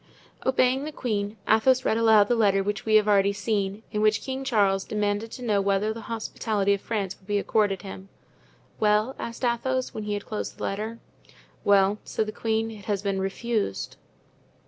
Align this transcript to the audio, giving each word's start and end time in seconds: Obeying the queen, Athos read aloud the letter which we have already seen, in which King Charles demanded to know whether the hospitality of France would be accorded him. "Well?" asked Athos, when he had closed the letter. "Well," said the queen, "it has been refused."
Obeying 0.47 0.83
the 0.83 0.91
queen, 0.91 1.37
Athos 1.47 1.85
read 1.85 1.95
aloud 1.95 2.27
the 2.27 2.33
letter 2.35 2.63
which 2.63 2.87
we 2.87 2.95
have 2.95 3.07
already 3.07 3.31
seen, 3.33 3.83
in 3.91 4.01
which 4.01 4.23
King 4.23 4.43
Charles 4.43 4.83
demanded 4.83 5.29
to 5.31 5.43
know 5.43 5.61
whether 5.61 5.93
the 5.93 6.01
hospitality 6.09 6.73
of 6.73 6.81
France 6.81 7.15
would 7.19 7.27
be 7.27 7.37
accorded 7.37 7.83
him. 7.83 8.09
"Well?" 8.79 9.15
asked 9.19 9.45
Athos, 9.45 9.93
when 9.93 10.05
he 10.05 10.15
had 10.15 10.25
closed 10.25 10.57
the 10.57 10.63
letter. 10.63 10.97
"Well," 11.63 11.99
said 12.03 12.25
the 12.25 12.31
queen, 12.31 12.71
"it 12.71 12.85
has 12.85 13.03
been 13.03 13.19
refused." 13.21 13.97